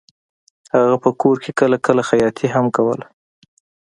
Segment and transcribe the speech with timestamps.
[0.75, 3.05] هغه په کور کې کله کله خیاطي هم کوله